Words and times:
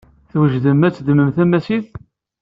Twejdem 0.29 0.79
ad 0.87 0.93
teddmem 0.93 1.29
tamasit? 1.35 1.87